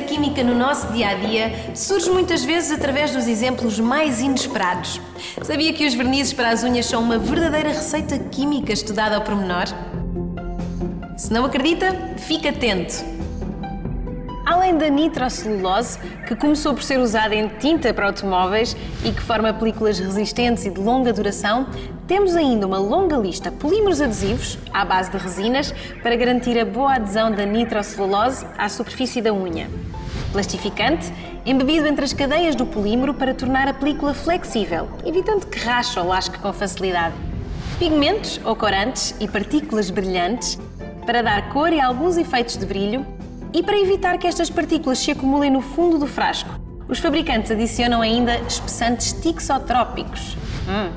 química 0.00 0.42
no 0.42 0.54
nosso 0.54 0.92
dia 0.92 1.08
a 1.08 1.14
dia 1.14 1.72
surge 1.74 2.10
muitas 2.10 2.44
vezes 2.44 2.70
através 2.70 3.12
dos 3.12 3.26
exemplos 3.26 3.78
mais 3.78 4.20
inesperados. 4.20 5.00
Sabia 5.42 5.72
que 5.72 5.86
os 5.86 5.94
vernizes 5.94 6.32
para 6.32 6.50
as 6.50 6.62
unhas 6.62 6.86
são 6.86 7.02
uma 7.02 7.18
verdadeira 7.18 7.68
receita 7.68 8.18
química 8.18 8.72
estudada 8.72 9.16
ao 9.16 9.22
pormenor? 9.22 9.66
Se 11.16 11.32
não 11.32 11.44
acredita, 11.44 12.14
fique 12.16 12.48
atento! 12.48 13.27
Além 14.68 14.76
da 14.76 14.90
nitrocelulose, 14.90 15.98
que 16.26 16.36
começou 16.36 16.74
por 16.74 16.82
ser 16.82 16.98
usada 16.98 17.34
em 17.34 17.48
tinta 17.48 17.94
para 17.94 18.04
automóveis 18.04 18.76
e 19.02 19.10
que 19.10 19.22
forma 19.22 19.50
películas 19.50 19.98
resistentes 19.98 20.66
e 20.66 20.70
de 20.70 20.78
longa 20.78 21.10
duração, 21.10 21.66
temos 22.06 22.36
ainda 22.36 22.66
uma 22.66 22.78
longa 22.78 23.16
lista 23.16 23.50
de 23.50 23.56
polímeros 23.56 23.98
adesivos, 24.02 24.58
à 24.70 24.84
base 24.84 25.10
de 25.10 25.16
resinas, 25.16 25.72
para 26.02 26.14
garantir 26.16 26.58
a 26.58 26.66
boa 26.66 26.96
adesão 26.96 27.30
da 27.30 27.46
nitrocelulose 27.46 28.44
à 28.58 28.68
superfície 28.68 29.22
da 29.22 29.32
unha. 29.32 29.70
Plastificante, 30.32 31.10
embebido 31.46 31.86
entre 31.86 32.04
as 32.04 32.12
cadeias 32.12 32.54
do 32.54 32.66
polímero 32.66 33.14
para 33.14 33.32
tornar 33.32 33.68
a 33.68 33.72
película 33.72 34.12
flexível, 34.12 34.86
evitando 35.02 35.46
que 35.46 35.58
rache 35.60 35.98
ou 35.98 36.06
lasque 36.06 36.38
com 36.40 36.52
facilidade. 36.52 37.14
Pigmentos 37.78 38.38
ou 38.44 38.54
corantes 38.54 39.14
e 39.18 39.26
partículas 39.26 39.88
brilhantes, 39.88 40.58
para 41.06 41.22
dar 41.22 41.48
cor 41.54 41.72
e 41.72 41.80
alguns 41.80 42.18
efeitos 42.18 42.58
de 42.58 42.66
brilho, 42.66 43.17
e 43.52 43.62
para 43.62 43.78
evitar 43.78 44.18
que 44.18 44.26
estas 44.26 44.50
partículas 44.50 44.98
se 44.98 45.10
acumulem 45.10 45.50
no 45.50 45.60
fundo 45.60 45.98
do 45.98 46.06
frasco, 46.06 46.50
os 46.88 46.98
fabricantes 46.98 47.50
adicionam 47.50 48.00
ainda 48.00 48.38
espessantes 48.40 49.12
tixotrópicos. 49.12 50.36
Hum, 50.68 50.92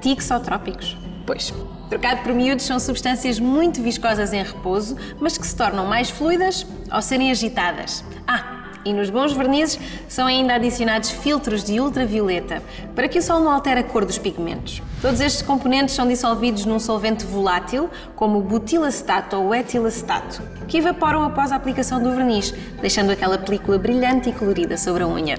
tixotrópicos? 0.00 0.96
Pois. 1.26 1.52
Trocado 1.88 2.22
por 2.22 2.34
miúdos, 2.34 2.66
são 2.66 2.78
substâncias 2.78 3.40
muito 3.40 3.82
viscosas 3.82 4.32
em 4.32 4.42
repouso, 4.42 4.96
mas 5.18 5.38
que 5.38 5.46
se 5.46 5.56
tornam 5.56 5.86
mais 5.86 6.10
fluidas 6.10 6.66
ao 6.90 7.00
serem 7.00 7.30
agitadas. 7.30 8.04
Ah, 8.26 8.57
e 8.84 8.92
nos 8.92 9.10
bons 9.10 9.32
vernizes 9.32 9.78
são 10.08 10.26
ainda 10.26 10.54
adicionados 10.54 11.10
filtros 11.10 11.64
de 11.64 11.80
ultravioleta 11.80 12.62
para 12.94 13.08
que 13.08 13.18
o 13.18 13.22
sol 13.22 13.40
não 13.40 13.50
altere 13.50 13.80
a 13.80 13.84
cor 13.84 14.04
dos 14.04 14.18
pigmentos. 14.18 14.82
Todos 15.00 15.20
estes 15.20 15.42
componentes 15.42 15.94
são 15.94 16.08
dissolvidos 16.08 16.64
num 16.64 16.78
solvente 16.78 17.24
volátil, 17.24 17.88
como 18.16 18.38
o 18.38 18.42
butilacetato 18.42 19.36
ou 19.36 19.54
etilacetato, 19.54 20.42
que 20.66 20.78
evaporam 20.78 21.22
após 21.22 21.52
a 21.52 21.56
aplicação 21.56 22.02
do 22.02 22.14
verniz, 22.14 22.52
deixando 22.80 23.10
aquela 23.10 23.38
película 23.38 23.78
brilhante 23.78 24.30
e 24.30 24.32
colorida 24.32 24.76
sobre 24.76 25.02
a 25.02 25.06
unha. 25.06 25.38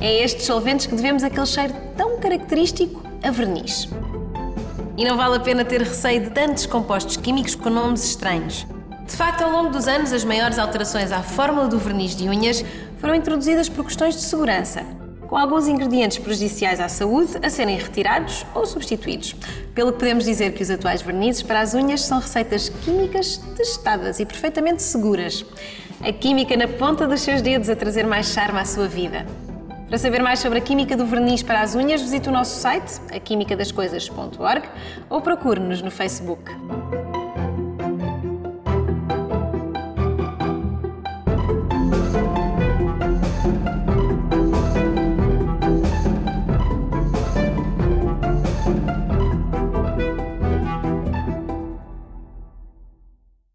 É 0.00 0.24
estes 0.24 0.46
solventes 0.46 0.86
que 0.86 0.94
devemos 0.94 1.22
aquele 1.22 1.46
cheiro 1.46 1.74
tão 1.96 2.18
característico 2.18 3.02
a 3.22 3.30
verniz. 3.30 3.88
E 4.96 5.04
não 5.04 5.16
vale 5.16 5.36
a 5.36 5.40
pena 5.40 5.64
ter 5.64 5.80
receio 5.80 6.22
de 6.22 6.30
tantos 6.30 6.66
compostos 6.66 7.16
químicos 7.16 7.54
com 7.54 7.70
nomes 7.70 8.04
estranhos. 8.04 8.66
De 9.12 9.18
facto, 9.18 9.42
ao 9.42 9.50
longo 9.50 9.68
dos 9.68 9.86
anos, 9.86 10.10
as 10.10 10.24
maiores 10.24 10.58
alterações 10.58 11.12
à 11.12 11.22
fórmula 11.22 11.68
do 11.68 11.78
verniz 11.78 12.16
de 12.16 12.30
unhas 12.30 12.64
foram 12.96 13.14
introduzidas 13.14 13.68
por 13.68 13.84
questões 13.84 14.14
de 14.14 14.22
segurança, 14.22 14.86
com 15.28 15.36
alguns 15.36 15.68
ingredientes 15.68 16.16
prejudiciais 16.16 16.80
à 16.80 16.88
saúde 16.88 17.32
a 17.42 17.50
serem 17.50 17.76
retirados 17.76 18.46
ou 18.54 18.64
substituídos. 18.64 19.36
Pelo 19.74 19.92
que 19.92 19.98
podemos 19.98 20.24
dizer 20.24 20.54
que 20.54 20.62
os 20.62 20.70
atuais 20.70 21.02
vernizes 21.02 21.42
para 21.42 21.60
as 21.60 21.74
unhas 21.74 22.00
são 22.00 22.20
receitas 22.20 22.70
químicas 22.70 23.36
testadas 23.54 24.18
e 24.18 24.24
perfeitamente 24.24 24.82
seguras. 24.82 25.44
A 26.00 26.10
química 26.10 26.56
na 26.56 26.66
ponta 26.66 27.06
dos 27.06 27.20
seus 27.20 27.42
dedos 27.42 27.68
a 27.68 27.76
trazer 27.76 28.06
mais 28.06 28.28
charme 28.28 28.60
à 28.60 28.64
sua 28.64 28.88
vida. 28.88 29.26
Para 29.88 29.98
saber 29.98 30.22
mais 30.22 30.38
sobre 30.38 30.56
a 30.56 30.62
química 30.62 30.96
do 30.96 31.04
verniz 31.04 31.42
para 31.42 31.60
as 31.60 31.74
unhas, 31.74 32.00
visite 32.00 32.30
o 32.30 32.32
nosso 32.32 32.58
site, 32.58 32.98
aquimicadascoisas.org 33.14 34.66
ou 35.10 35.20
procure-nos 35.20 35.82
no 35.82 35.90
Facebook. 35.90 36.50